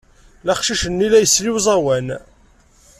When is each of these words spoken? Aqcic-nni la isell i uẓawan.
Aqcic-nni 0.51 1.07
la 1.11 1.19
isell 1.21 1.47
i 1.49 1.51
uẓawan. 1.53 2.07